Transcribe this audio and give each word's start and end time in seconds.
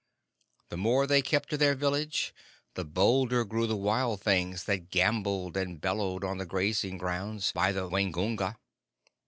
The 0.69 0.77
more 0.77 1.05
they 1.05 1.21
kept 1.21 1.49
to 1.51 1.57
their 1.57 1.75
village, 1.75 2.33
the 2.73 2.83
bolder 2.83 3.45
grew 3.45 3.67
the 3.67 3.77
wild 3.77 4.19
things 4.21 4.63
that 4.63 4.89
gamboled 4.89 5.55
and 5.55 5.79
bellowed 5.79 6.23
on 6.23 6.39
the 6.39 6.45
grazing 6.47 6.97
grounds 6.97 7.51
by 7.51 7.71
the 7.71 7.87
Waingunga. 7.87 8.57